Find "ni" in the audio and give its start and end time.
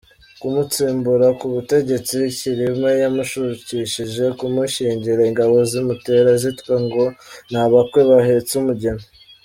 7.51-7.57